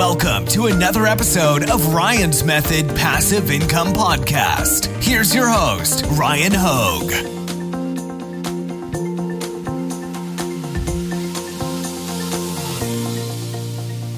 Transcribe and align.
Welcome 0.00 0.46
to 0.46 0.68
another 0.68 1.04
episode 1.04 1.68
of 1.68 1.92
Ryan's 1.92 2.42
Method 2.42 2.88
Passive 2.96 3.50
Income 3.50 3.88
Podcast. 3.88 4.86
Here's 5.04 5.34
your 5.34 5.46
host, 5.46 6.06
Ryan 6.12 6.52
Hogue. 6.54 7.10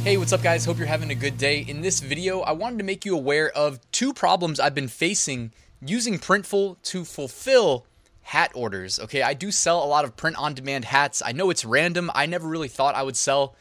Hey, 0.05 0.17
what's 0.19 0.33
up, 0.33 0.41
guys? 0.41 0.65
Hope 0.65 0.79
you're 0.79 0.87
having 0.87 1.11
a 1.11 1.17
good 1.17 1.37
day. 1.37 1.65
In 1.67 1.81
this 1.81 1.99
video, 1.99 2.43
I 2.43 2.53
wanted 2.53 2.79
to 2.79 2.85
make 2.85 3.05
you 3.05 3.17
aware 3.17 3.51
of 3.51 3.81
two 3.91 4.15
problems 4.15 4.61
I've 4.61 4.77
been 4.77 4.87
facing 4.87 5.53
using 5.85 6.21
Printful 6.21 6.81
to 6.83 7.05
fulfill 7.05 7.87
hat 8.21 8.53
orders. 8.55 9.01
Okay, 9.01 9.23
I 9.23 9.35
do 9.35 9.51
sell 9.51 9.83
a 9.83 9.87
lot 9.87 10.05
of 10.05 10.17
print 10.17 10.37
on 10.37 10.55
demand 10.55 10.85
hats. 10.85 11.23
I 11.27 11.33
know 11.33 11.51
it's 11.51 11.65
random. 11.65 12.09
I 12.15 12.27
never 12.27 12.47
really 12.47 12.69
thought 12.69 12.95
I 12.95 13.03
would 13.03 13.17
sell 13.17 13.57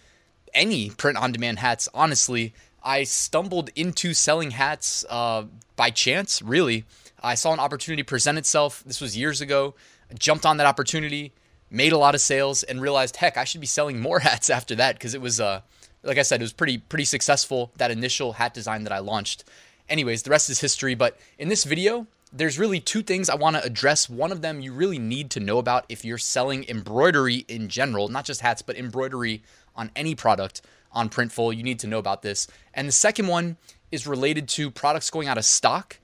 any 0.54 0.89
print 0.89 1.18
on 1.18 1.31
demand 1.31 1.59
hats, 1.59 1.88
honestly. 1.93 2.54
I 2.84 3.04
stumbled 3.04 3.70
into 3.76 4.13
selling 4.13 4.52
hats 4.52 5.05
uh, 5.09 5.45
by 5.76 5.91
chance, 5.91 6.41
really. 6.41 6.85
I 7.21 7.35
saw 7.35 7.53
an 7.53 7.59
opportunity 7.59 8.03
present 8.03 8.38
itself. 8.38 8.84
This 8.85 8.99
was 8.99 9.16
years 9.16 9.41
ago. 9.41 9.76
I 10.09 10.16
jumped 10.16 10.45
on 10.45 10.57
that 10.57 10.66
opportunity, 10.66 11.34
made 11.70 11.91
a 11.91 11.98
lot 11.98 12.16
of 12.16 12.21
sales, 12.21 12.63
and 12.63 12.81
realized, 12.81 13.17
heck, 13.17 13.38
I 13.38 13.43
should 13.43 13.62
be 13.62 13.67
selling 13.67 13.99
more 13.99 14.20
hats 14.29 14.49
after 14.49 14.76
that 14.76 14.95
because 14.95 15.13
it 15.13 15.21
was, 15.21 15.40
uh, 15.40 15.62
like 16.03 16.17
I 16.17 16.23
said, 16.23 16.41
it 16.41 16.43
was 16.43 16.54
pretty 16.54 16.79
pretty 16.79 17.05
successful. 17.05 17.71
That 17.77 17.91
initial 17.91 18.34
hat 18.34 18.54
design 18.54 18.84
that 18.84 18.93
I 18.93 18.99
launched. 18.99 19.43
Anyways, 19.88 20.23
the 20.23 20.31
rest 20.31 20.49
is 20.49 20.62
history. 20.62 20.95
But 20.95 21.18
in 21.38 21.49
this 21.49 21.63
video, 21.63 22.07
there's 22.34 22.57
really 22.57 22.79
two 22.79 23.04
things 23.04 23.29
I 23.29 23.35
want 23.35 23.57
to 23.57 23.63
address. 23.63 24.09
One 24.09 24.31
of 24.31 24.41
them 24.41 24.62
you 24.62 24.73
really 24.73 24.99
need 24.99 25.29
to 25.31 25.40
know 25.40 25.57
about 25.57 25.85
if 25.90 26.05
you're 26.05 26.18
selling 26.18 26.65
embroidery 26.70 27.45
in 27.48 27.68
general, 27.68 28.07
not 28.07 28.26
just 28.26 28.41
hats, 28.41 28.62
but 28.62 28.77
embroidery 28.77 29.43
on 29.75 29.91
any 29.95 30.16
product 30.16 30.61
on 30.91 31.09
Printful. 31.09 31.55
You 31.55 31.63
need 31.63 31.79
to 31.79 31.88
know 31.88 31.99
about 31.99 32.21
this. 32.21 32.48
And 32.73 32.88
the 32.88 32.93
second 32.93 33.27
one 33.27 33.57
is 33.91 34.07
related 34.07 34.48
to 34.49 34.71
products 34.71 35.09
going 35.09 35.27
out 35.27 35.37
of 35.37 35.46
stock 35.46 35.98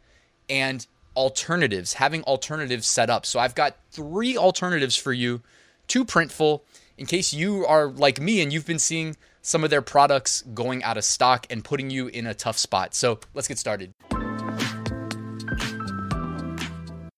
and 0.50 0.86
alternatives, 1.16 1.94
having 1.94 2.24
alternatives 2.24 2.88
set 2.88 3.10
up. 3.10 3.26
So 3.26 3.40
I've 3.40 3.56
got 3.56 3.78
three 3.92 4.38
alternatives 4.38 4.96
for 4.96 5.14
you 5.14 5.42
to 5.88 6.06
Printful 6.06 6.62
in 6.98 7.06
case 7.06 7.34
you 7.34 7.66
are 7.66 7.88
like 7.88 8.20
me 8.20 8.42
and 8.42 8.52
you've 8.52 8.66
been 8.66 8.80
seeing 8.80 9.16
some 9.42 9.64
of 9.64 9.70
their 9.70 9.82
products 9.82 10.42
going 10.54 10.84
out 10.84 10.98
of 10.98 11.04
stock 11.04 11.48
and 11.50 11.64
putting 11.64 11.90
you 11.90 12.08
in 12.08 12.28
a 12.28 12.34
tough 12.34 12.58
spot. 12.58 12.94
So 12.94 13.20
let's 13.34 13.48
get 13.48 13.58
started. 13.58 13.94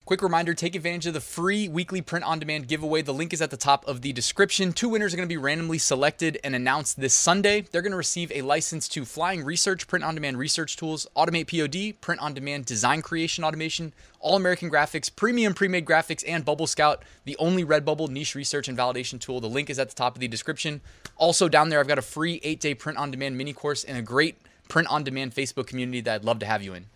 Quick 0.09 0.23
reminder 0.23 0.55
take 0.55 0.73
advantage 0.73 1.05
of 1.05 1.13
the 1.13 1.21
free 1.21 1.67
weekly 1.67 2.01
print 2.01 2.25
on 2.25 2.39
demand 2.39 2.67
giveaway. 2.67 3.03
The 3.03 3.13
link 3.13 3.31
is 3.31 3.43
at 3.43 3.51
the 3.51 3.57
top 3.57 3.87
of 3.87 4.01
the 4.01 4.11
description. 4.11 4.73
Two 4.73 4.89
winners 4.89 5.13
are 5.13 5.17
going 5.17 5.29
to 5.29 5.31
be 5.31 5.37
randomly 5.37 5.77
selected 5.77 6.39
and 6.43 6.55
announced 6.55 6.99
this 6.99 7.13
Sunday. 7.13 7.61
They're 7.61 7.83
going 7.83 7.91
to 7.91 7.95
receive 7.95 8.31
a 8.31 8.41
license 8.41 8.87
to 8.87 9.05
Flying 9.05 9.43
Research, 9.43 9.85
print 9.85 10.03
on 10.03 10.15
demand 10.15 10.39
research 10.39 10.77
tools, 10.77 11.05
Automate 11.15 11.45
POD, 11.45 12.01
print 12.01 12.19
on 12.21 12.33
demand 12.33 12.65
design 12.65 13.03
creation 13.03 13.43
automation, 13.43 13.93
All 14.19 14.35
American 14.35 14.71
Graphics, 14.71 15.15
premium 15.15 15.53
pre 15.53 15.67
made 15.67 15.85
graphics, 15.85 16.23
and 16.27 16.43
Bubble 16.43 16.65
Scout, 16.65 17.03
the 17.25 17.37
only 17.37 17.63
Redbubble 17.63 18.09
niche 18.09 18.33
research 18.33 18.67
and 18.67 18.75
validation 18.75 19.19
tool. 19.19 19.39
The 19.39 19.47
link 19.47 19.69
is 19.69 19.77
at 19.77 19.89
the 19.89 19.95
top 19.95 20.15
of 20.15 20.21
the 20.21 20.27
description. 20.27 20.81
Also, 21.17 21.47
down 21.47 21.69
there, 21.69 21.79
I've 21.79 21.87
got 21.87 21.99
a 21.99 22.01
free 22.01 22.39
eight 22.41 22.59
day 22.59 22.73
print 22.73 22.97
on 22.97 23.11
demand 23.11 23.37
mini 23.37 23.53
course 23.53 23.83
and 23.83 23.95
a 23.95 24.01
great 24.01 24.41
print 24.69 24.87
on 24.87 25.03
demand 25.03 25.35
Facebook 25.35 25.67
community 25.67 26.01
that 26.01 26.15
I'd 26.15 26.25
love 26.25 26.39
to 26.39 26.47
have 26.47 26.63
you 26.63 26.73
in. 26.73 26.87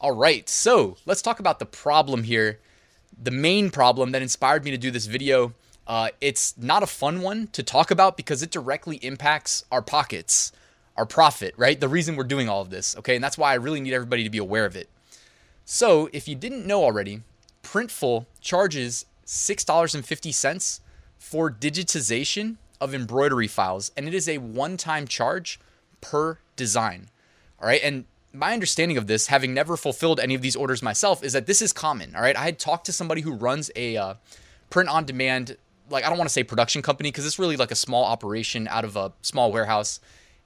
All 0.00 0.12
right, 0.12 0.48
so 0.48 0.96
let's 1.06 1.22
talk 1.22 1.40
about 1.40 1.58
the 1.58 1.66
problem 1.66 2.22
here. 2.22 2.60
The 3.20 3.32
main 3.32 3.68
problem 3.68 4.12
that 4.12 4.22
inspired 4.22 4.64
me 4.64 4.70
to 4.70 4.78
do 4.78 4.92
this 4.92 5.06
video. 5.06 5.54
Uh, 5.88 6.10
it's 6.20 6.56
not 6.56 6.84
a 6.84 6.86
fun 6.86 7.20
one 7.20 7.48
to 7.48 7.64
talk 7.64 7.90
about 7.90 8.16
because 8.16 8.40
it 8.40 8.52
directly 8.52 8.98
impacts 8.98 9.64
our 9.72 9.82
pockets, 9.82 10.52
our 10.96 11.04
profit, 11.04 11.52
right? 11.56 11.80
The 11.80 11.88
reason 11.88 12.14
we're 12.14 12.24
doing 12.24 12.48
all 12.48 12.62
of 12.62 12.70
this, 12.70 12.96
okay? 12.98 13.16
And 13.16 13.24
that's 13.24 13.36
why 13.36 13.50
I 13.50 13.54
really 13.54 13.80
need 13.80 13.92
everybody 13.92 14.22
to 14.22 14.30
be 14.30 14.38
aware 14.38 14.66
of 14.66 14.76
it. 14.76 14.88
So, 15.64 16.08
if 16.12 16.28
you 16.28 16.36
didn't 16.36 16.64
know 16.64 16.84
already, 16.84 17.22
Printful 17.64 18.26
charges 18.40 19.04
$6.50 19.26 20.80
for 21.18 21.50
digitization 21.50 22.56
of 22.80 22.94
embroidery 22.94 23.48
files, 23.48 23.90
and 23.96 24.06
it 24.06 24.14
is 24.14 24.28
a 24.28 24.38
one 24.38 24.76
time 24.76 25.08
charge 25.08 25.58
per 26.00 26.38
design. 26.54 27.08
All 27.60 27.66
right, 27.66 27.80
and 27.82 28.04
my 28.32 28.52
understanding 28.52 28.96
of 28.96 29.06
this, 29.06 29.28
having 29.28 29.54
never 29.54 29.76
fulfilled 29.76 30.20
any 30.20 30.34
of 30.34 30.42
these 30.42 30.56
orders 30.56 30.82
myself, 30.82 31.24
is 31.24 31.32
that 31.32 31.46
this 31.46 31.62
is 31.62 31.72
common. 31.72 32.14
All 32.14 32.22
right, 32.22 32.36
I 32.36 32.44
had 32.44 32.58
talked 32.58 32.86
to 32.86 32.92
somebody 32.92 33.20
who 33.20 33.32
runs 33.32 33.70
a 33.74 33.96
uh, 33.96 34.14
print 34.70 34.88
on 34.88 35.04
demand, 35.04 35.56
like 35.90 36.04
I 36.04 36.08
don't 36.08 36.18
want 36.18 36.28
to 36.28 36.32
say 36.32 36.42
production 36.42 36.82
company 36.82 37.10
because 37.10 37.26
it's 37.26 37.38
really 37.38 37.56
like 37.56 37.70
a 37.70 37.76
small 37.76 38.04
operation 38.04 38.68
out 38.68 38.84
of 38.84 38.96
a 38.96 39.12
small 39.22 39.50
warehouse, 39.50 40.00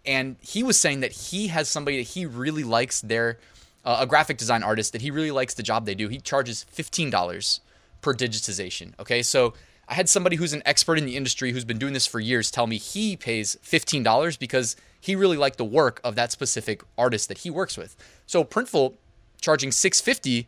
and 0.05 0.37
he 0.41 0.63
was 0.63 0.79
saying 0.79 1.01
that 1.01 1.13
he 1.13 1.49
has 1.49 1.69
somebody 1.69 1.99
that 1.99 2.11
he 2.11 2.27
really 2.27 2.65
likes 2.65 3.01
their 3.01 3.39
uh, 3.85 3.99
a 4.01 4.07
graphic 4.07 4.39
design 4.39 4.63
artist 4.63 4.93
that 4.93 5.03
he 5.03 5.11
really 5.11 5.33
likes 5.33 5.55
the 5.55 5.63
job 5.63 5.87
they 5.87 5.95
do. 5.95 6.09
He 6.09 6.19
charges 6.19 6.65
fifteen 6.65 7.11
dollars 7.11 7.61
per 8.01 8.15
digitization. 8.15 8.93
Okay, 9.01 9.23
so 9.23 9.55
I 9.89 9.95
had 9.95 10.09
somebody 10.09 10.37
who's 10.37 10.53
an 10.53 10.63
expert 10.65 10.99
in 10.99 11.07
the 11.07 11.17
industry 11.17 11.53
who's 11.53 11.65
been 11.65 11.79
doing 11.79 11.93
this 11.93 12.07
for 12.07 12.21
years 12.21 12.51
tell 12.51 12.67
me 12.67 12.79
he 12.79 13.17
pays 13.17 13.57
$15 13.65 14.39
because 14.39 14.77
he 15.03 15.17
really 15.17 15.37
liked 15.37 15.59
the 15.59 15.65
work 15.65 16.01
of 16.05 16.15
that 16.15 16.31
specific 16.31 16.81
artist 16.97 17.29
that 17.29 17.39
he 17.39 17.51
works 17.51 17.77
with. 17.77 17.97
So 18.25 18.45
Printful 18.45 18.95
charging 19.41 19.73
650 19.73 20.47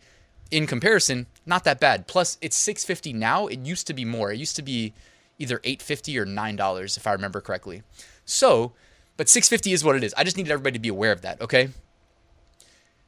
in 0.52 0.68
comparison, 0.68 1.26
not 1.44 1.64
that 1.64 1.80
bad. 1.80 2.06
Plus 2.06 2.38
it's 2.40 2.54
650 2.54 3.12
now. 3.12 3.48
It 3.48 3.66
used 3.66 3.88
to 3.88 3.92
be 3.92 4.04
more. 4.04 4.30
It 4.30 4.38
used 4.38 4.54
to 4.54 4.62
be 4.62 4.94
either 5.40 5.60
850 5.64 6.16
or 6.16 6.24
$9 6.24 6.96
if 6.96 7.04
I 7.04 7.12
remember 7.12 7.40
correctly. 7.40 7.82
So, 8.24 8.72
but 9.16 9.28
650 9.28 9.72
is 9.72 9.82
what 9.82 9.96
it 9.96 10.04
is. 10.04 10.14
I 10.16 10.22
just 10.22 10.36
needed 10.36 10.52
everybody 10.52 10.74
to 10.74 10.78
be 10.78 10.88
aware 10.88 11.10
of 11.10 11.22
that, 11.22 11.40
okay? 11.40 11.70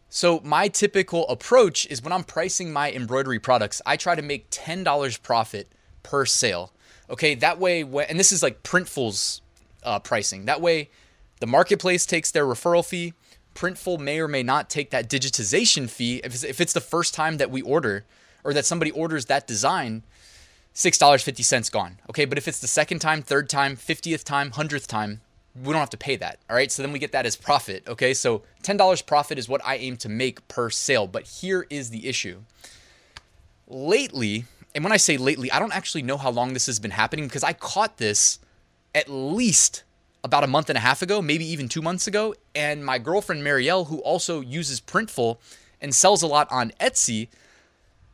So, 0.09 0.41
my 0.43 0.67
typical 0.67 1.29
approach 1.29 1.87
is 1.87 2.03
when 2.03 2.13
I'm 2.13 2.25
pricing 2.25 2.73
my 2.73 2.91
embroidery 2.91 3.39
products, 3.39 3.81
I 3.87 3.97
try 3.97 4.17
to 4.17 4.23
make 4.23 4.51
$10 4.51 5.23
profit 5.23 5.69
per 6.03 6.27
sale. 6.27 6.73
Okay, 7.09 7.37
that 7.37 7.61
way, 7.61 7.83
and 7.83 8.19
this 8.19 8.33
is 8.33 8.43
like 8.43 8.65
Printful's 8.65 9.43
uh, 9.85 10.01
pricing. 10.01 10.47
That 10.47 10.61
way, 10.61 10.91
the 11.41 11.47
marketplace 11.47 12.07
takes 12.07 12.31
their 12.31 12.47
referral 12.47 12.85
fee. 12.85 13.13
Printful 13.55 13.99
may 13.99 14.21
or 14.21 14.29
may 14.29 14.43
not 14.43 14.69
take 14.69 14.91
that 14.91 15.09
digitization 15.09 15.89
fee 15.89 16.21
if 16.23 16.61
it's, 16.61 16.73
the 16.73 16.81
first 16.81 17.15
time 17.15 17.39
that 17.39 17.51
we 17.51 17.63
order 17.63 18.05
or 18.45 18.53
that 18.53 18.67
somebody 18.67 18.91
orders 18.91 19.27
that 19.27 19.47
design. 19.47 20.03
$6.50 20.75 21.71
gone. 21.73 21.99
Okay, 22.11 22.27
but 22.27 22.37
if 22.37 22.47
it's 22.47 22.61
the 22.61 22.67
second 22.67 22.99
time, 22.99 23.23
third 23.23 23.49
time, 23.49 23.77
50th 23.77 24.25
time, 24.25 24.51
100th 24.51 24.87
time, 24.87 25.23
we 25.65 25.73
don't 25.73 25.81
have 25.81 25.91
to 25.91 25.97
pay 25.97 26.17
that. 26.17 26.39
All 26.51 26.57
right, 26.57 26.71
so 26.71 26.83
then 26.83 26.93
we 26.93 26.99
get 26.99 27.13
that 27.13 27.25
as 27.25 27.35
profit. 27.35 27.89
Okay, 27.89 28.13
so 28.13 28.43
$10 28.63 29.07
profit 29.07 29.39
is 29.39 29.49
what 29.49 29.63
I 29.65 29.77
aim 29.77 29.97
to 29.99 30.11
make 30.11 30.47
per 30.49 30.69
sale. 30.69 31.07
But 31.07 31.25
here 31.25 31.67
is 31.71 31.89
the 31.89 32.07
issue. 32.07 32.43
Lately, 33.67 34.45
and 34.75 34.85
when 34.85 34.93
I 34.93 34.99
say 34.99 35.17
lately, 35.17 35.51
I 35.51 35.59
don't 35.59 35.75
actually 35.75 36.03
know 36.03 36.19
how 36.19 36.31
long 36.31 36.53
this 36.53 36.67
has 36.67 36.79
been 36.79 36.91
happening 36.91 37.27
because 37.27 37.43
I 37.43 37.55
caught 37.55 37.97
this 37.97 38.39
at 38.95 39.09
least 39.09 39.83
about 40.27 40.45
a 40.45 40.49
month 40.49 40.69
and 40.69 40.77
a 40.77 40.81
half 40.81 41.03
ago, 41.03 41.23
maybe 41.23 41.47
even 41.47 41.69
two 41.69 41.81
months 41.81 42.07
ago. 42.07 42.35
And 42.55 42.85
my 42.85 42.99
girlfriend 42.99 43.43
Marielle, 43.43 43.87
who 43.87 43.99
also 44.01 44.41
uses 44.41 44.81
Printful 44.81 45.39
and 45.81 45.95
sells 45.95 46.23
a 46.23 46.27
lot 46.27 46.51
on 46.51 46.73
Etsy, 46.81 47.29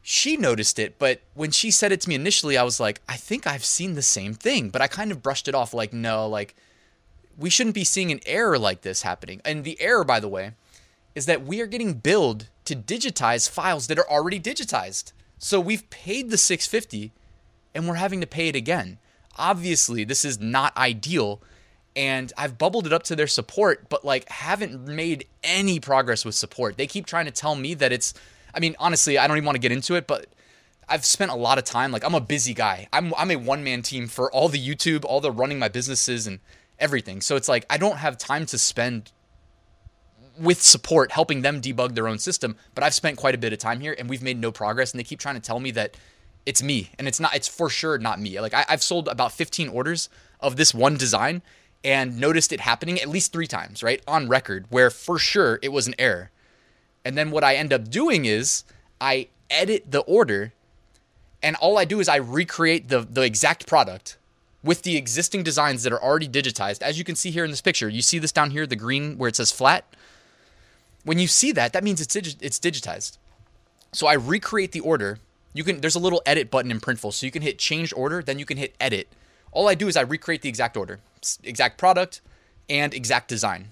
she 0.02 0.36
noticed 0.36 0.78
it. 0.78 0.98
But 0.98 1.22
when 1.34 1.50
she 1.50 1.70
said 1.70 1.90
it 1.90 2.02
to 2.02 2.08
me 2.08 2.14
initially, 2.14 2.58
I 2.58 2.64
was 2.64 2.78
like, 2.78 3.00
I 3.08 3.16
think 3.16 3.46
I've 3.46 3.64
seen 3.64 3.94
the 3.94 4.02
same 4.02 4.34
thing. 4.34 4.68
But 4.68 4.82
I 4.82 4.88
kind 4.88 5.10
of 5.10 5.22
brushed 5.22 5.48
it 5.48 5.54
off 5.54 5.72
like, 5.72 5.92
no, 5.92 6.28
like 6.28 6.54
we 7.38 7.48
shouldn't 7.48 7.74
be 7.74 7.84
seeing 7.84 8.12
an 8.12 8.20
error 8.26 8.58
like 8.58 8.82
this 8.82 9.02
happening. 9.02 9.40
And 9.44 9.64
the 9.64 9.80
error, 9.80 10.04
by 10.04 10.20
the 10.20 10.28
way, 10.28 10.52
is 11.14 11.26
that 11.26 11.46
we 11.46 11.60
are 11.62 11.66
getting 11.66 11.94
billed 11.94 12.48
to 12.66 12.76
digitize 12.76 13.48
files 13.48 13.86
that 13.86 13.98
are 13.98 14.08
already 14.10 14.38
digitized. 14.38 15.12
So 15.38 15.60
we've 15.60 15.88
paid 15.88 16.30
the 16.30 16.36
650 16.36 17.10
and 17.74 17.88
we're 17.88 17.94
having 17.94 18.20
to 18.20 18.26
pay 18.26 18.48
it 18.48 18.56
again. 18.56 18.98
Obviously, 19.38 20.04
this 20.04 20.26
is 20.26 20.38
not 20.38 20.76
ideal 20.76 21.40
and 21.94 22.32
I've 22.36 22.58
bubbled 22.58 22.86
it 22.86 22.92
up 22.92 23.02
to 23.04 23.16
their 23.16 23.26
support 23.26 23.88
but 23.88 24.04
like 24.04 24.28
haven't 24.28 24.86
made 24.86 25.26
any 25.44 25.80
progress 25.80 26.24
with 26.24 26.34
support. 26.34 26.76
They 26.76 26.86
keep 26.86 27.06
trying 27.06 27.26
to 27.26 27.30
tell 27.30 27.54
me 27.54 27.74
that 27.74 27.92
it's 27.92 28.14
I 28.54 28.60
mean, 28.60 28.76
honestly, 28.78 29.18
I 29.18 29.26
don't 29.26 29.36
even 29.36 29.46
want 29.46 29.56
to 29.56 29.60
get 29.60 29.72
into 29.72 29.94
it, 29.94 30.06
but 30.06 30.26
I've 30.88 31.06
spent 31.06 31.30
a 31.30 31.34
lot 31.36 31.58
of 31.58 31.64
time 31.64 31.92
like 31.92 32.04
I'm 32.04 32.14
a 32.14 32.20
busy 32.20 32.54
guy. 32.54 32.88
I'm 32.92 33.14
I'm 33.16 33.30
a 33.30 33.36
one-man 33.36 33.82
team 33.82 34.08
for 34.08 34.30
all 34.32 34.48
the 34.48 34.58
YouTube, 34.58 35.04
all 35.04 35.20
the 35.20 35.32
running 35.32 35.58
my 35.58 35.68
businesses 35.68 36.26
and 36.26 36.40
everything. 36.78 37.20
So 37.20 37.36
it's 37.36 37.48
like 37.48 37.64
I 37.70 37.76
don't 37.76 37.96
have 37.96 38.18
time 38.18 38.46
to 38.46 38.58
spend 38.58 39.12
with 40.38 40.62
support 40.62 41.12
helping 41.12 41.42
them 41.42 41.60
debug 41.60 41.94
their 41.94 42.08
own 42.08 42.18
system. 42.18 42.56
But 42.74 42.84
I've 42.84 42.94
spent 42.94 43.16
quite 43.16 43.34
a 43.34 43.38
bit 43.38 43.52
of 43.52 43.58
time 43.58 43.80
here 43.80 43.94
and 43.98 44.08
we've 44.08 44.22
made 44.22 44.38
no 44.38 44.52
progress. 44.52 44.92
And 44.92 44.98
they 44.98 45.04
keep 45.04 45.20
trying 45.20 45.34
to 45.34 45.40
tell 45.40 45.60
me 45.60 45.70
that 45.72 45.96
it's 46.44 46.62
me 46.62 46.90
and 46.98 47.06
it's 47.06 47.20
not, 47.20 47.34
it's 47.34 47.48
for 47.48 47.68
sure 47.70 47.98
not 47.98 48.20
me. 48.20 48.40
Like 48.40 48.54
I, 48.54 48.64
I've 48.68 48.82
sold 48.82 49.08
about 49.08 49.32
15 49.32 49.68
orders 49.68 50.08
of 50.40 50.56
this 50.56 50.74
one 50.74 50.96
design 50.96 51.42
and 51.84 52.18
noticed 52.18 52.52
it 52.52 52.60
happening 52.60 53.00
at 53.00 53.08
least 53.08 53.32
three 53.32 53.46
times, 53.46 53.82
right? 53.82 54.02
On 54.06 54.28
record, 54.28 54.66
where 54.68 54.90
for 54.90 55.18
sure 55.18 55.58
it 55.62 55.70
was 55.70 55.86
an 55.86 55.94
error. 55.98 56.30
And 57.04 57.16
then 57.16 57.30
what 57.30 57.42
I 57.42 57.56
end 57.56 57.72
up 57.72 57.90
doing 57.90 58.24
is 58.24 58.64
I 59.00 59.28
edit 59.50 59.90
the 59.90 60.00
order 60.00 60.52
and 61.42 61.56
all 61.56 61.76
I 61.76 61.84
do 61.84 62.00
is 62.00 62.08
I 62.08 62.16
recreate 62.16 62.88
the, 62.88 63.00
the 63.00 63.22
exact 63.22 63.66
product 63.66 64.16
with 64.62 64.82
the 64.82 64.96
existing 64.96 65.42
designs 65.42 65.82
that 65.82 65.92
are 65.92 66.02
already 66.02 66.28
digitized. 66.28 66.82
As 66.82 66.98
you 66.98 67.04
can 67.04 67.16
see 67.16 67.30
here 67.30 67.44
in 67.44 67.50
this 67.50 67.60
picture, 67.60 67.88
you 67.88 68.00
see 68.00 68.18
this 68.18 68.30
down 68.30 68.52
here, 68.52 68.66
the 68.66 68.76
green 68.76 69.18
where 69.18 69.28
it 69.28 69.34
says 69.34 69.50
flat. 69.50 69.84
When 71.04 71.18
you 71.18 71.26
see 71.26 71.50
that, 71.52 71.72
that 71.72 71.82
means 71.82 72.00
it's 72.00 72.14
digi- 72.14 72.36
it's 72.40 72.60
digitized. 72.60 73.18
So 73.92 74.06
I 74.06 74.12
recreate 74.12 74.70
the 74.70 74.80
order. 74.80 75.18
You 75.52 75.64
can 75.64 75.80
there's 75.80 75.96
a 75.96 76.00
little 76.00 76.22
edit 76.24 76.48
button 76.48 76.70
in 76.70 76.80
Printful, 76.80 77.12
so 77.12 77.26
you 77.26 77.32
can 77.32 77.42
hit 77.42 77.58
change 77.58 77.92
order, 77.94 78.22
then 78.22 78.38
you 78.38 78.44
can 78.44 78.56
hit 78.56 78.74
edit. 78.80 79.08
All 79.52 79.68
I 79.68 79.74
do 79.74 79.88
is 79.88 79.96
I 79.96 80.00
recreate 80.00 80.42
the 80.42 80.48
exact 80.48 80.76
order, 80.76 81.00
exact 81.44 81.78
product, 81.78 82.20
and 82.68 82.92
exact 82.92 83.28
design. 83.28 83.70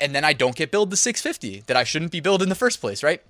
And 0.00 0.14
then 0.14 0.24
I 0.24 0.32
don't 0.32 0.54
get 0.54 0.70
billed 0.70 0.90
the 0.90 0.96
650 0.96 1.62
that 1.66 1.76
I 1.76 1.84
shouldn't 1.84 2.12
be 2.12 2.20
billed 2.20 2.42
in 2.42 2.48
the 2.48 2.54
first 2.54 2.80
place, 2.80 3.02
right? 3.02 3.22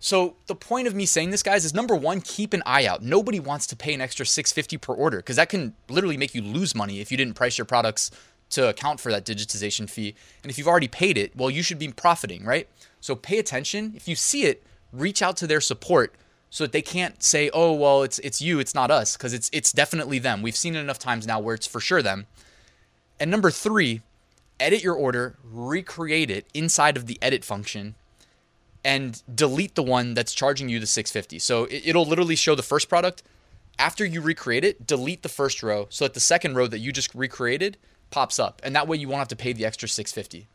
So 0.00 0.36
the 0.46 0.54
point 0.54 0.86
of 0.86 0.94
me 0.94 1.06
saying 1.06 1.30
this, 1.30 1.42
guys, 1.42 1.64
is 1.64 1.74
number 1.74 1.94
one, 1.94 2.20
keep 2.20 2.52
an 2.52 2.62
eye 2.66 2.86
out. 2.86 3.02
Nobody 3.02 3.38
wants 3.38 3.66
to 3.68 3.76
pay 3.76 3.94
an 3.94 4.00
extra 4.00 4.26
650 4.26 4.78
per 4.78 4.94
order 4.94 5.18
because 5.18 5.36
that 5.36 5.50
can 5.50 5.74
literally 5.88 6.16
make 6.16 6.34
you 6.34 6.42
lose 6.42 6.74
money 6.74 7.00
if 7.00 7.10
you 7.10 7.16
didn't 7.16 7.34
price 7.34 7.58
your 7.58 7.66
products 7.66 8.10
to 8.50 8.68
account 8.68 8.98
for 8.98 9.12
that 9.12 9.24
digitization 9.24 9.88
fee. 9.88 10.14
And 10.42 10.50
if 10.50 10.58
you've 10.58 10.66
already 10.66 10.88
paid 10.88 11.16
it, 11.16 11.36
well, 11.36 11.50
you 11.50 11.62
should 11.62 11.78
be 11.78 11.88
profiting, 11.88 12.44
right? 12.44 12.66
So 13.00 13.14
pay 13.14 13.38
attention. 13.38 13.92
If 13.94 14.08
you 14.08 14.16
see 14.16 14.44
it, 14.44 14.64
reach 14.92 15.22
out 15.22 15.36
to 15.38 15.46
their 15.46 15.60
support 15.60 16.14
so 16.50 16.64
that 16.64 16.72
they 16.72 16.82
can't 16.82 17.22
say, 17.22 17.48
"Oh, 17.54 17.72
well, 17.72 18.02
it's 18.02 18.18
it's 18.18 18.42
you, 18.42 18.58
it's 18.58 18.74
not 18.74 18.90
us," 18.90 19.16
because 19.16 19.32
it's 19.32 19.48
it's 19.52 19.72
definitely 19.72 20.18
them. 20.18 20.42
We've 20.42 20.56
seen 20.56 20.76
it 20.76 20.80
enough 20.80 20.98
times 20.98 21.26
now 21.26 21.40
where 21.40 21.54
it's 21.54 21.66
for 21.66 21.80
sure 21.80 22.02
them. 22.02 22.26
And 23.20 23.30
number 23.30 23.50
3, 23.50 24.00
edit 24.58 24.82
your 24.82 24.94
order, 24.94 25.36
recreate 25.44 26.30
it 26.30 26.46
inside 26.54 26.96
of 26.96 27.06
the 27.06 27.18
edit 27.20 27.44
function 27.44 27.94
and 28.84 29.22
delete 29.32 29.74
the 29.74 29.82
one 29.82 30.14
that's 30.14 30.32
charging 30.32 30.68
you 30.68 30.80
the 30.80 30.86
650. 30.86 31.38
So 31.38 31.64
it, 31.70 31.94
will 31.94 32.06
literally 32.06 32.36
show 32.36 32.54
the 32.54 32.62
first 32.62 32.88
product. 32.88 33.22
After 33.78 34.04
you 34.04 34.20
recreate 34.20 34.64
it, 34.64 34.86
delete 34.86 35.22
the 35.22 35.28
first 35.28 35.62
row 35.62 35.86
so 35.90 36.04
that 36.04 36.14
the 36.14 36.20
second 36.20 36.54
row 36.54 36.66
that 36.66 36.78
you 36.78 36.92
just 36.92 37.14
recreated 37.14 37.76
pops 38.10 38.38
up. 38.38 38.60
And 38.64 38.74
that 38.74 38.88
way 38.88 38.96
you 38.96 39.08
won't 39.08 39.18
have 39.18 39.28
to 39.28 39.36
pay 39.36 39.52
the 39.52 39.64
extra 39.64 39.88
650. 39.88 40.48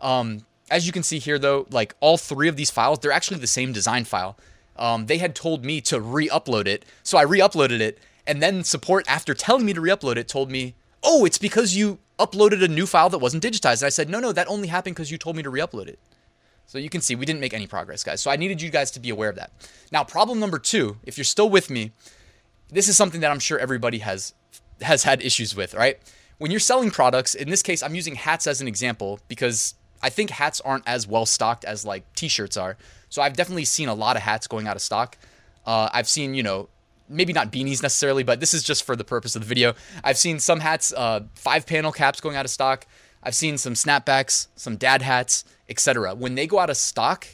Um, 0.00 0.46
as 0.70 0.86
you 0.86 0.92
can 0.92 1.02
see 1.02 1.18
here 1.18 1.38
though, 1.38 1.66
like 1.70 1.94
all 2.00 2.16
three 2.16 2.48
of 2.48 2.56
these 2.56 2.70
files, 2.70 2.98
they're 2.98 3.12
actually 3.12 3.40
the 3.40 3.46
same 3.46 3.72
design 3.72 4.04
file. 4.04 4.38
Um, 4.80 5.06
they 5.06 5.18
had 5.18 5.36
told 5.36 5.64
me 5.64 5.80
to 5.82 6.00
re-upload 6.00 6.66
it. 6.66 6.84
So 7.04 7.18
I 7.18 7.22
re-uploaded 7.22 7.80
it 7.80 7.98
and 8.26 8.42
then 8.42 8.64
support 8.64 9.04
after 9.08 9.34
telling 9.34 9.66
me 9.66 9.74
to 9.74 9.80
re-upload 9.80 10.16
it 10.16 10.26
told 10.26 10.50
me, 10.50 10.74
oh, 11.04 11.24
it's 11.24 11.38
because 11.38 11.76
you 11.76 11.98
uploaded 12.18 12.64
a 12.64 12.68
new 12.68 12.86
file 12.86 13.10
that 13.10 13.18
wasn't 13.18 13.44
digitized. 13.44 13.82
And 13.82 13.86
I 13.86 13.90
said, 13.90 14.08
no, 14.08 14.18
no, 14.18 14.32
that 14.32 14.48
only 14.48 14.68
happened 14.68 14.96
because 14.96 15.10
you 15.10 15.18
told 15.18 15.36
me 15.36 15.42
to 15.42 15.50
re-upload 15.50 15.86
it. 15.86 15.98
So 16.66 16.78
you 16.78 16.88
can 16.88 17.00
see 17.00 17.14
we 17.14 17.26
didn't 17.26 17.40
make 17.40 17.52
any 17.52 17.66
progress, 17.66 18.02
guys. 18.02 18.20
So 18.20 18.30
I 18.30 18.36
needed 18.36 18.62
you 18.62 18.70
guys 18.70 18.90
to 18.92 19.00
be 19.00 19.10
aware 19.10 19.28
of 19.28 19.36
that. 19.36 19.50
Now, 19.92 20.04
problem 20.04 20.40
number 20.40 20.58
two, 20.58 20.98
if 21.02 21.18
you're 21.18 21.24
still 21.24 21.50
with 21.50 21.68
me, 21.68 21.92
this 22.68 22.88
is 22.88 22.96
something 22.96 23.20
that 23.20 23.30
I'm 23.30 23.40
sure 23.40 23.58
everybody 23.58 23.98
has 23.98 24.34
has 24.80 25.02
had 25.02 25.20
issues 25.20 25.54
with, 25.54 25.74
right? 25.74 25.98
When 26.38 26.50
you're 26.50 26.60
selling 26.60 26.90
products, 26.90 27.34
in 27.34 27.50
this 27.50 27.62
case, 27.62 27.82
I'm 27.82 27.94
using 27.94 28.14
hats 28.14 28.46
as 28.46 28.60
an 28.62 28.68
example 28.68 29.18
because 29.28 29.74
I 30.02 30.10
think 30.10 30.30
hats 30.30 30.60
aren't 30.60 30.86
as 30.86 31.06
well 31.06 31.26
stocked 31.26 31.64
as 31.64 31.84
like 31.84 32.12
t-shirts 32.14 32.56
are. 32.56 32.76
So 33.08 33.22
I've 33.22 33.34
definitely 33.34 33.64
seen 33.64 33.88
a 33.88 33.94
lot 33.94 34.16
of 34.16 34.22
hats 34.22 34.46
going 34.46 34.66
out 34.66 34.76
of 34.76 34.82
stock. 34.82 35.18
Uh, 35.66 35.90
I've 35.92 36.08
seen, 36.08 36.34
you 36.34 36.42
know, 36.42 36.68
maybe 37.08 37.32
not 37.32 37.52
beanies 37.52 37.82
necessarily, 37.82 38.22
but 38.22 38.40
this 38.40 38.54
is 38.54 38.62
just 38.62 38.84
for 38.84 38.96
the 38.96 39.04
purpose 39.04 39.34
of 39.34 39.42
the 39.42 39.48
video. 39.48 39.74
I've 40.02 40.16
seen 40.16 40.38
some 40.38 40.60
hats, 40.60 40.92
uh, 40.96 41.20
five 41.34 41.66
panel 41.66 41.92
caps 41.92 42.20
going 42.20 42.36
out 42.36 42.44
of 42.44 42.50
stock. 42.50 42.86
I've 43.22 43.34
seen 43.34 43.58
some 43.58 43.74
snapbacks, 43.74 44.46
some 44.54 44.76
dad 44.76 45.02
hats, 45.02 45.44
etc. 45.68 46.14
When 46.14 46.36
they 46.36 46.46
go 46.46 46.58
out 46.58 46.70
of 46.70 46.76
stock 46.76 47.26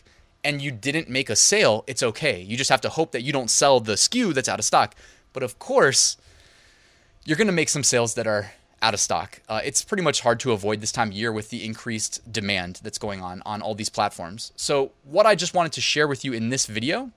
and 0.43 0.61
you 0.61 0.73
didn't 0.73 1.09
make 1.09 1.31
a 1.31 1.37
sale, 1.37 1.85
it's 1.87 2.03
okay. 2.03 2.41
You 2.41 2.57
just 2.57 2.71
have 2.71 2.81
to 2.81 2.89
hope 2.89 3.13
that 3.13 3.23
you 3.23 3.33
don't 3.33 3.51
sell 3.51 3.79
the 3.79 3.93
SKU 3.93 4.35
that's 4.35 4.49
out 4.49 4.59
of 4.59 4.65
stock. 4.65 4.95
But 5.33 5.43
of 5.43 5.59
course, 5.59 6.17
you're 7.25 7.37
going 7.37 7.47
to 7.47 7.53
make 7.53 7.69
some 7.69 7.83
sales 7.83 8.15
that 8.15 8.27
are 8.27 8.53
out 8.83 8.95
of 8.95 9.01
stock. 9.01 9.41
Uh, 9.49 9.61
it's 9.65 9.83
pretty 9.83 10.03
much 10.03 10.21
hard 10.21 10.39
to 10.41 10.53
avoid 10.53 10.81
this 10.81 10.93
time 10.93 11.09
of 11.09 11.15
year 11.15 11.33
with 11.33 11.51
the 11.51 11.65
increased 11.65 12.31
demand 12.31 12.81
that's 12.83 12.99
going 12.99 13.23
on 13.23 13.43
on 13.47 13.63
all 13.63 13.75
these 13.75 13.89
platforms. 13.89 14.53
So, 14.57 14.93
what 15.05 15.27
I 15.27 15.35
just 15.35 15.55
wanted 15.55 15.73
to 15.73 15.81
share 15.81 16.07
with 16.07 16.25
you 16.25 16.33
in 16.33 16.51
this 16.51 16.67
video 16.67 17.11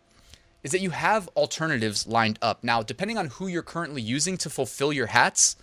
is 0.64 0.72
that 0.72 0.82
you 0.82 0.90
have 0.90 1.30
alternatives 1.36 2.08
lined 2.08 2.40
up. 2.42 2.64
Now, 2.64 2.82
depending 2.82 3.18
on 3.18 3.28
who 3.28 3.48
you're 3.48 3.64
currently 3.64 4.02
using 4.02 4.38
to 4.38 4.50
fulfill 4.50 4.92
your 4.92 5.08
hats, 5.08 5.56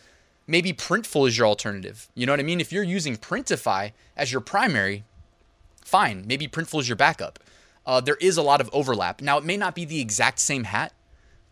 maybe 0.47 0.73
Printful 0.73 1.29
is 1.29 1.37
your 1.37 1.47
alternative. 1.47 2.09
You 2.15 2.27
know 2.27 2.33
what 2.33 2.41
I 2.41 2.45
mean? 2.45 2.61
If 2.61 2.73
you're 2.73 2.83
using 2.83 3.17
Printify 3.17 3.93
as 4.17 4.33
your 4.33 4.41
primary, 4.41 5.05
fine. 5.85 6.25
Maybe 6.27 6.49
Printful 6.49 6.81
is 6.81 6.89
your 6.89 6.97
backup. 6.97 7.39
Uh, 7.85 8.01
there 8.01 8.17
is 8.17 8.37
a 8.37 8.43
lot 8.43 8.61
of 8.61 8.71
overlap. 8.73 9.21
Now, 9.21 9.39
it 9.39 9.45
may 9.45 9.57
not 9.57 9.75
be 9.75 9.85
the 9.85 10.01
exact 10.01 10.41
same 10.41 10.65
hat, 10.65 10.93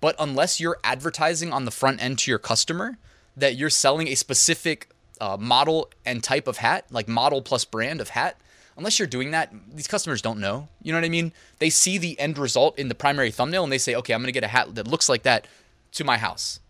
but 0.00 0.17
unless 0.19 0.58
you're 0.58 0.79
advertising 0.82 1.52
on 1.52 1.64
the 1.64 1.70
front 1.70 2.02
end 2.02 2.19
to 2.20 2.31
your 2.31 2.38
customer 2.38 2.99
that 3.36 3.56
you're 3.56 3.70
selling 3.70 4.08
a 4.08 4.14
specific 4.14 4.88
uh, 5.20 5.36
model 5.38 5.90
and 6.04 6.22
type 6.22 6.46
of 6.46 6.58
hat, 6.58 6.86
like 6.90 7.08
model 7.08 7.42
plus 7.42 7.64
brand 7.64 8.00
of 8.00 8.10
hat, 8.10 8.40
unless 8.76 8.98
you're 8.98 9.08
doing 9.08 9.31
that, 9.31 9.52
these 9.72 9.86
customers 9.86 10.22
don't 10.22 10.40
know. 10.40 10.69
You 10.82 10.92
know 10.92 10.98
what 10.98 11.04
I 11.04 11.10
mean? 11.10 11.32
They 11.58 11.70
see 11.70 11.98
the 11.98 12.19
end 12.19 12.38
result 12.38 12.78
in 12.78 12.88
the 12.88 12.94
primary 12.94 13.31
thumbnail 13.31 13.64
and 13.64 13.72
they 13.72 13.78
say, 13.78 13.94
okay, 13.94 14.12
I'm 14.12 14.20
going 14.20 14.26
to 14.26 14.32
get 14.32 14.44
a 14.44 14.48
hat 14.48 14.75
that 14.75 14.88
looks 14.88 15.08
like 15.08 15.22
that 15.22 15.46
to 15.92 16.04
my 16.04 16.19
house. 16.19 16.60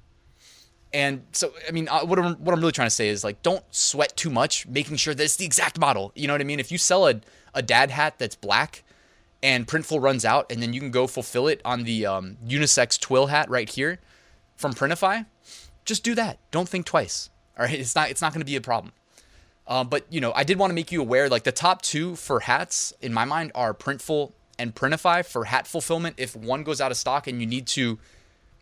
And 0.93 1.25
so, 1.33 1.53
I 1.67 1.73
mean, 1.73 1.89
uh, 1.89 2.05
what 2.05 2.19
I'm, 2.19 2.35
what 2.37 2.53
I'm 2.53 2.61
really 2.61 2.73
trying 2.73 2.87
to 2.87 2.95
say 2.95 3.09
is 3.09 3.25
like, 3.25 3.43
don't 3.43 3.65
sweat 3.71 4.17
too 4.17 4.31
much, 4.31 4.67
making 4.69 4.97
sure 4.97 5.13
that 5.13 5.23
it's 5.23 5.37
the 5.37 5.45
exact 5.45 5.79
model. 5.79 6.13
You 6.15 6.29
know 6.29 6.35
what 6.35 6.41
I 6.41 6.45
mean? 6.45 6.61
If 6.61 6.71
you 6.71 6.79
sell 6.79 7.09
a, 7.09 7.21
a 7.53 7.63
dad 7.63 7.91
hat 7.91 8.19
that's 8.19 8.37
black 8.37 8.85
and 9.43 9.67
Printful 9.67 10.01
runs 10.01 10.25
out, 10.25 10.51
and 10.53 10.63
then 10.63 10.73
you 10.73 10.81
can 10.81 10.93
go 10.93 11.07
fulfill 11.07 11.49
it 11.49 11.61
on 11.65 11.83
the 11.83 12.07
um, 12.07 12.37
unisex 12.47 12.99
twill 12.99 13.27
hat 13.27 13.51
right 13.51 13.69
here 13.69 13.99
from 14.57 14.73
Printify, 14.73 15.27
just 15.85 16.03
do 16.03 16.15
that. 16.15 16.39
Don't 16.51 16.69
think 16.69 16.87
twice. 16.87 17.31
All 17.59 17.65
right, 17.65 17.79
it's 17.79 17.95
not 17.95 18.11
it's 18.11 18.23
not 18.23 18.33
going 18.33 18.41
to 18.41 18.47
be 18.47 18.57
a 18.57 18.61
problem. 18.61 18.93
Um, 19.67 19.89
but 19.89 20.05
you 20.11 20.21
know, 20.21 20.33
I 20.35 20.45
did 20.45 20.59
want 20.59 20.71
to 20.71 20.75
make 20.75 20.93
you 20.93 21.01
aware. 21.01 21.29
Like 21.29 21.45
the 21.45 21.53
top 21.53 21.83
two 21.83 22.17
for 22.17 22.41
hats 22.41 22.93
in 23.01 23.13
my 23.13 23.25
mind 23.25 23.53
are 23.55 23.73
Printful 23.73 24.33
and 24.59 24.75
Printify 24.75 25.25
for 25.25 25.47
hat 25.47 25.67
fulfillment. 25.67 26.17
If 26.19 26.37
one 26.37 26.65
goes 26.65 26.81
out 26.81 26.91
of 26.91 26.97
stock 26.97 27.27
and 27.27 27.41
you 27.41 27.47
need 27.47 27.67
to 27.69 27.99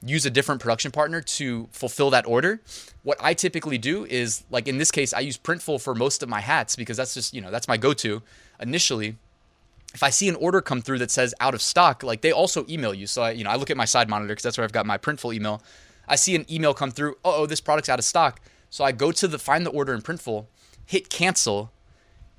use 0.04 0.26
a 0.26 0.30
different 0.30 0.60
production 0.60 0.90
partner 0.90 1.20
to 1.20 1.68
fulfill 1.70 2.10
that 2.10 2.26
order. 2.26 2.60
What 3.02 3.18
I 3.20 3.34
typically 3.34 3.78
do 3.78 4.04
is 4.04 4.44
like 4.50 4.66
in 4.66 4.78
this 4.78 4.90
case, 4.90 5.12
I 5.14 5.20
use 5.20 5.38
Printful 5.38 5.80
for 5.80 5.94
most 5.94 6.22
of 6.22 6.28
my 6.28 6.40
hats 6.40 6.76
because 6.76 6.96
that's 6.96 7.14
just, 7.14 7.32
you 7.32 7.40
know, 7.40 7.50
that's 7.50 7.68
my 7.68 7.76
go-to 7.76 8.22
initially. 8.60 9.16
If 9.94 10.02
I 10.02 10.10
see 10.10 10.28
an 10.28 10.34
order 10.36 10.60
come 10.60 10.82
through 10.82 10.98
that 10.98 11.10
says 11.10 11.34
out 11.38 11.54
of 11.54 11.62
stock, 11.62 12.02
like 12.02 12.22
they 12.22 12.32
also 12.32 12.66
email 12.68 12.94
you. 12.94 13.06
So 13.06 13.22
I, 13.22 13.30
you 13.32 13.44
know, 13.44 13.50
I 13.50 13.56
look 13.56 13.70
at 13.70 13.76
my 13.76 13.84
side 13.84 14.08
monitor 14.08 14.32
because 14.32 14.42
that's 14.42 14.58
where 14.58 14.64
I've 14.64 14.72
got 14.72 14.86
my 14.86 14.98
Printful 14.98 15.34
email. 15.34 15.62
I 16.08 16.16
see 16.16 16.34
an 16.34 16.46
email 16.50 16.74
come 16.74 16.90
through, 16.90 17.16
oh, 17.24 17.46
this 17.46 17.60
product's 17.60 17.88
out 17.88 17.98
of 17.98 18.04
stock. 18.04 18.40
So 18.70 18.84
I 18.84 18.92
go 18.92 19.12
to 19.12 19.28
the 19.28 19.38
find 19.38 19.66
the 19.66 19.70
order 19.70 19.94
in 19.94 20.02
Printful, 20.02 20.46
hit 20.86 21.10
cancel, 21.10 21.72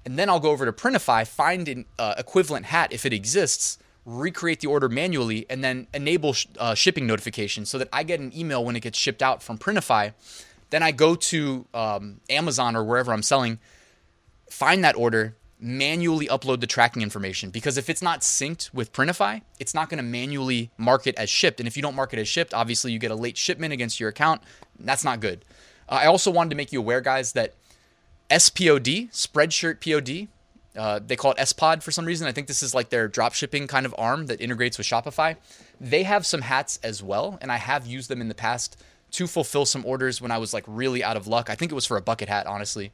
and 0.05 0.17
then 0.17 0.29
I'll 0.29 0.39
go 0.39 0.51
over 0.51 0.65
to 0.65 0.73
Printify, 0.73 1.27
find 1.27 1.67
an 1.69 1.85
uh, 1.97 2.15
equivalent 2.17 2.65
hat 2.67 2.91
if 2.91 3.05
it 3.05 3.13
exists, 3.13 3.77
recreate 4.05 4.59
the 4.59 4.67
order 4.67 4.89
manually, 4.89 5.45
and 5.49 5.63
then 5.63 5.87
enable 5.93 6.33
sh- 6.33 6.47
uh, 6.59 6.73
shipping 6.73 7.07
notifications 7.07 7.69
so 7.69 7.77
that 7.77 7.87
I 7.93 8.03
get 8.03 8.19
an 8.19 8.35
email 8.35 8.65
when 8.65 8.75
it 8.75 8.81
gets 8.81 8.97
shipped 8.97 9.21
out 9.21 9.41
from 9.41 9.57
Printify. 9.57 10.13
Then 10.71 10.83
I 10.83 10.91
go 10.91 11.15
to 11.15 11.65
um, 11.73 12.19
Amazon 12.29 12.75
or 12.75 12.83
wherever 12.83 13.13
I'm 13.13 13.21
selling, 13.21 13.59
find 14.49 14.83
that 14.83 14.95
order, 14.95 15.35
manually 15.63 16.27
upload 16.27 16.59
the 16.59 16.67
tracking 16.67 17.01
information 17.01 17.49
because 17.49 17.77
if 17.77 17.89
it's 17.89 18.01
not 18.01 18.19
synced 18.19 18.73
with 18.73 18.91
Printify, 18.91 19.41
it's 19.59 19.73
not 19.73 19.89
going 19.89 19.97
to 19.97 20.03
manually 20.03 20.69
mark 20.77 21.07
it 21.07 21.15
as 21.15 21.29
shipped. 21.29 21.59
And 21.59 21.67
if 21.67 21.77
you 21.77 21.81
don't 21.81 21.95
mark 21.95 22.13
it 22.13 22.19
as 22.19 22.27
shipped, 22.27 22.53
obviously 22.53 22.91
you 22.91 22.99
get 22.99 23.11
a 23.11 23.15
late 23.15 23.37
shipment 23.37 23.71
against 23.73 23.99
your 23.99 24.09
account. 24.09 24.41
That's 24.77 25.03
not 25.03 25.21
good. 25.21 25.45
Uh, 25.87 25.99
I 26.03 26.05
also 26.07 26.29
wanted 26.29 26.49
to 26.49 26.55
make 26.55 26.71
you 26.73 26.79
aware, 26.79 27.01
guys, 27.01 27.31
that 27.33 27.53
SPOD, 28.29 29.09
Spreadshirt 29.11 29.79
POD, 29.79 30.27
uh, 30.75 30.99
they 31.05 31.15
call 31.15 31.31
it 31.31 31.47
SPOD 31.47 31.81
for 31.81 31.91
some 31.91 32.05
reason. 32.05 32.27
I 32.27 32.31
think 32.31 32.47
this 32.47 32.63
is 32.63 32.73
like 32.73 32.89
their 32.89 33.07
drop 33.07 33.33
shipping 33.33 33.67
kind 33.67 33.85
of 33.85 33.95
arm 33.97 34.25
that 34.27 34.41
integrates 34.41 34.77
with 34.77 34.87
Shopify. 34.87 35.37
They 35.79 36.03
have 36.03 36.25
some 36.25 36.41
hats 36.41 36.79
as 36.83 37.01
well, 37.01 37.37
and 37.41 37.51
I 37.51 37.57
have 37.57 37.85
used 37.85 38.09
them 38.09 38.21
in 38.21 38.27
the 38.27 38.35
past 38.35 38.81
to 39.11 39.27
fulfill 39.27 39.65
some 39.65 39.85
orders 39.85 40.19
when 40.19 40.31
I 40.31 40.39
was 40.39 40.53
like 40.53 40.63
really 40.67 41.03
out 41.03 41.15
of 41.15 41.27
luck. 41.27 41.49
I 41.49 41.55
think 41.55 41.71
it 41.71 41.75
was 41.75 41.85
for 41.85 41.97
a 41.97 42.01
bucket 42.01 42.27
hat, 42.27 42.47
honestly. 42.47 42.91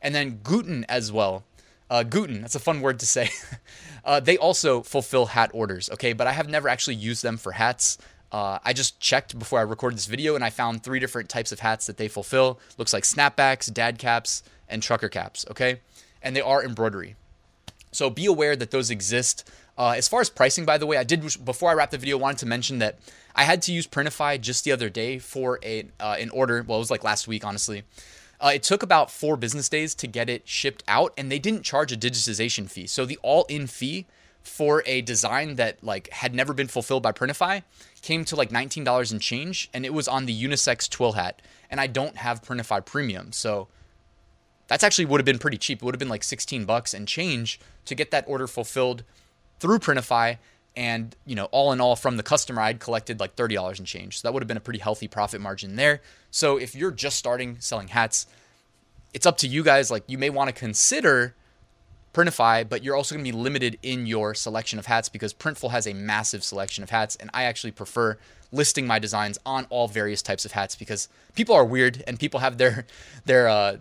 And 0.00 0.14
then 0.14 0.38
Gooten 0.38 0.84
as 0.88 1.12
well. 1.12 1.44
Uh, 1.92 2.04
Gooten, 2.04 2.40
that's 2.40 2.54
a 2.54 2.60
fun 2.60 2.80
word 2.80 3.00
to 3.00 3.06
say. 3.06 3.28
uh, 4.04 4.18
they 4.18 4.38
also 4.38 4.80
fulfill 4.82 5.26
hat 5.26 5.50
orders, 5.52 5.90
okay? 5.90 6.14
But 6.14 6.26
I 6.26 6.32
have 6.32 6.48
never 6.48 6.68
actually 6.68 6.96
used 6.96 7.22
them 7.22 7.36
for 7.36 7.52
hats. 7.52 7.98
Uh, 8.30 8.58
I 8.64 8.72
just 8.72 8.98
checked 8.98 9.38
before 9.38 9.58
I 9.58 9.62
recorded 9.62 9.98
this 9.98 10.06
video 10.06 10.34
and 10.34 10.42
I 10.42 10.48
found 10.48 10.82
three 10.82 11.00
different 11.00 11.28
types 11.28 11.52
of 11.52 11.60
hats 11.60 11.86
that 11.86 11.98
they 11.98 12.08
fulfill. 12.08 12.58
Looks 12.78 12.94
like 12.94 13.04
snapbacks, 13.04 13.70
dad 13.70 13.98
caps, 13.98 14.42
and 14.70 14.82
trucker 14.82 15.10
caps, 15.10 15.44
okay? 15.50 15.80
and 16.22 16.36
they 16.36 16.40
are 16.40 16.64
embroidery. 16.64 17.16
So 17.90 18.08
be 18.08 18.26
aware 18.26 18.56
that 18.56 18.70
those 18.70 18.90
exist. 18.90 19.50
Uh, 19.76 19.94
as 19.96 20.08
far 20.08 20.20
as 20.20 20.30
pricing, 20.30 20.64
by 20.64 20.78
the 20.78 20.86
way, 20.86 20.96
I 20.96 21.04
did 21.04 21.22
before 21.44 21.70
I 21.70 21.74
wrap 21.74 21.90
the 21.90 21.98
video 21.98 22.16
wanted 22.16 22.38
to 22.38 22.46
mention 22.46 22.78
that 22.78 22.98
I 23.34 23.44
had 23.44 23.62
to 23.62 23.72
use 23.72 23.86
Printify 23.86 24.40
just 24.40 24.64
the 24.64 24.72
other 24.72 24.88
day 24.88 25.18
for 25.18 25.58
a 25.62 25.86
uh, 26.00 26.16
an 26.18 26.30
order. 26.30 26.64
Well, 26.66 26.78
it 26.78 26.80
was 26.80 26.90
like 26.90 27.04
last 27.04 27.28
week, 27.28 27.44
honestly. 27.44 27.82
Uh, 28.42 28.52
it 28.54 28.62
took 28.62 28.82
about 28.82 29.10
four 29.10 29.36
business 29.36 29.68
days 29.68 29.94
to 29.94 30.06
get 30.08 30.28
it 30.28 30.48
shipped 30.48 30.82
out, 30.88 31.14
and 31.16 31.30
they 31.30 31.38
didn't 31.38 31.62
charge 31.62 31.92
a 31.92 31.96
digitization 31.96 32.68
fee. 32.68 32.88
So 32.88 33.04
the 33.04 33.18
all-in 33.22 33.68
fee 33.68 34.06
for 34.42 34.82
a 34.86 35.00
design 35.02 35.54
that 35.54 35.82
like 35.82 36.10
had 36.10 36.34
never 36.34 36.52
been 36.52 36.66
fulfilled 36.66 37.02
by 37.02 37.12
Printify 37.12 37.62
came 38.02 38.24
to 38.24 38.36
like 38.36 38.50
$19 38.50 39.12
and 39.12 39.20
change 39.20 39.70
and 39.72 39.86
it 39.86 39.94
was 39.94 40.08
on 40.08 40.26
the 40.26 40.42
unisex 40.42 40.90
twill 40.90 41.12
hat 41.12 41.40
and 41.70 41.80
I 41.80 41.86
don't 41.86 42.16
have 42.16 42.42
Printify 42.42 42.84
premium. 42.84 43.32
So 43.32 43.68
that's 44.66 44.82
actually 44.82 45.04
would 45.06 45.20
have 45.20 45.24
been 45.24 45.38
pretty 45.38 45.58
cheap. 45.58 45.78
It 45.80 45.84
would 45.84 45.94
have 45.94 46.00
been 46.00 46.08
like 46.08 46.24
16 46.24 46.64
bucks 46.64 46.92
and 46.92 47.06
change 47.06 47.60
to 47.84 47.94
get 47.94 48.10
that 48.10 48.24
order 48.26 48.46
fulfilled 48.46 49.04
through 49.60 49.78
Printify 49.78 50.38
and 50.76 51.16
you 51.26 51.34
know 51.34 51.46
all 51.46 51.72
in 51.72 51.80
all 51.80 51.96
from 51.96 52.16
the 52.16 52.22
customer 52.22 52.62
i'd 52.62 52.80
collected 52.80 53.20
like 53.20 53.36
$30 53.36 53.78
and 53.78 53.86
change. 53.86 54.20
So 54.20 54.28
that 54.28 54.32
would 54.32 54.42
have 54.42 54.48
been 54.48 54.56
a 54.56 54.60
pretty 54.60 54.80
healthy 54.80 55.08
profit 55.08 55.40
margin 55.40 55.76
there. 55.76 56.00
So 56.30 56.56
if 56.56 56.74
you're 56.74 56.90
just 56.90 57.16
starting 57.16 57.56
selling 57.60 57.88
hats 57.88 58.26
it's 59.14 59.26
up 59.26 59.36
to 59.38 59.46
you 59.46 59.62
guys. 59.62 59.90
Like 59.90 60.04
you 60.06 60.18
may 60.18 60.30
want 60.30 60.48
to 60.48 60.54
consider 60.54 61.34
Printify, 62.14 62.68
but 62.68 62.82
you're 62.82 62.96
also 62.96 63.14
going 63.14 63.24
to 63.24 63.30
be 63.30 63.36
limited 63.36 63.78
in 63.82 64.06
your 64.06 64.34
selection 64.34 64.78
of 64.78 64.86
hats 64.86 65.08
because 65.08 65.32
Printful 65.32 65.70
has 65.70 65.86
a 65.86 65.94
massive 65.94 66.44
selection 66.44 66.84
of 66.84 66.90
hats, 66.90 67.16
and 67.16 67.30
I 67.32 67.44
actually 67.44 67.70
prefer 67.70 68.18
listing 68.50 68.86
my 68.86 68.98
designs 68.98 69.38
on 69.46 69.66
all 69.70 69.88
various 69.88 70.20
types 70.20 70.44
of 70.44 70.52
hats 70.52 70.76
because 70.76 71.08
people 71.34 71.54
are 71.54 71.64
weird 71.64 72.04
and 72.06 72.18
people 72.18 72.40
have 72.40 72.58
their 72.58 72.86
their 73.24 73.48
uh, 73.48 73.78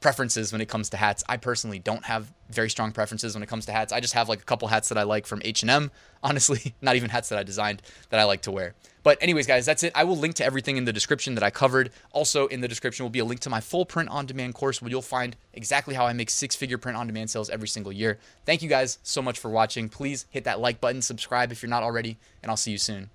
preferences 0.00 0.52
when 0.52 0.60
it 0.60 0.68
comes 0.68 0.90
to 0.90 0.96
hats. 0.96 1.22
I 1.28 1.36
personally 1.36 1.78
don't 1.78 2.04
have 2.04 2.32
very 2.48 2.70
strong 2.70 2.90
preferences 2.90 3.34
when 3.34 3.42
it 3.42 3.48
comes 3.48 3.66
to 3.66 3.72
hats. 3.72 3.92
I 3.92 4.00
just 4.00 4.14
have 4.14 4.28
like 4.28 4.40
a 4.40 4.44
couple 4.44 4.68
hats 4.68 4.88
that 4.88 4.98
I 4.98 5.04
like 5.04 5.26
from 5.26 5.40
H&M, 5.44 5.90
honestly, 6.22 6.74
not 6.80 6.96
even 6.96 7.10
hats 7.10 7.28
that 7.28 7.38
I 7.38 7.42
designed 7.42 7.82
that 8.08 8.18
I 8.18 8.24
like 8.24 8.42
to 8.42 8.50
wear. 8.50 8.74
But 9.02 9.18
anyways, 9.22 9.46
guys, 9.46 9.64
that's 9.64 9.82
it. 9.82 9.92
I 9.94 10.04
will 10.04 10.16
link 10.16 10.34
to 10.36 10.44
everything 10.44 10.76
in 10.76 10.84
the 10.84 10.92
description 10.92 11.34
that 11.34 11.44
I 11.44 11.50
covered. 11.50 11.90
Also 12.12 12.46
in 12.48 12.60
the 12.60 12.68
description 12.68 13.04
will 13.04 13.10
be 13.10 13.20
a 13.20 13.24
link 13.24 13.40
to 13.40 13.50
my 13.50 13.60
full 13.60 13.86
print 13.86 14.10
on 14.10 14.26
demand 14.26 14.54
course 14.54 14.82
where 14.82 14.90
you'll 14.90 15.00
find 15.00 15.36
exactly 15.54 15.94
how 15.94 16.06
I 16.06 16.12
make 16.12 16.28
six-figure 16.28 16.78
print 16.78 16.98
on 16.98 17.06
demand 17.06 17.30
sales 17.30 17.48
every 17.48 17.68
single 17.68 17.92
year. 17.92 18.18
Thank 18.44 18.62
you 18.62 18.68
guys 18.68 18.98
so 19.02 19.22
much 19.22 19.38
for 19.38 19.50
watching. 19.50 19.88
Please 19.88 20.26
hit 20.30 20.44
that 20.44 20.60
like 20.60 20.80
button, 20.80 21.02
subscribe 21.02 21.52
if 21.52 21.62
you're 21.62 21.70
not 21.70 21.82
already, 21.82 22.18
and 22.42 22.50
I'll 22.50 22.56
see 22.56 22.72
you 22.72 22.78
soon. 22.78 23.10